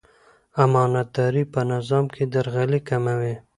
[0.63, 3.35] امانتداري په نظام کې درغلي کموي.